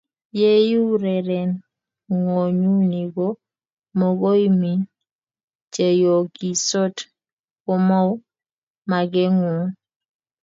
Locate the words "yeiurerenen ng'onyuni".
0.41-3.01